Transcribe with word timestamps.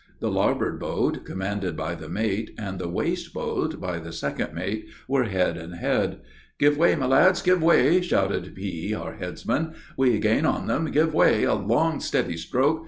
The 0.19 0.31
larboard 0.31 0.79
boat, 0.79 1.23
commanded 1.25 1.77
by 1.77 1.93
the 1.93 2.09
mate, 2.09 2.55
and 2.57 2.79
the 2.79 2.89
waist 2.89 3.35
boat, 3.35 3.79
by 3.79 3.99
the 3.99 4.11
second 4.11 4.51
mate, 4.51 4.87
were 5.07 5.25
head 5.25 5.57
and 5.57 5.75
head. 5.75 6.21
"Give 6.57 6.75
way, 6.75 6.95
my 6.95 7.05
lads, 7.05 7.43
give 7.43 7.61
way!" 7.61 8.01
shouted 8.01 8.55
P, 8.55 8.95
our 8.95 9.13
headsman; 9.17 9.75
"we 9.95 10.17
gain 10.17 10.43
on 10.43 10.65
them; 10.65 10.85
give 10.85 11.13
way! 11.13 11.43
A 11.43 11.53
long, 11.53 11.99
steady 11.99 12.35
stroke! 12.35 12.79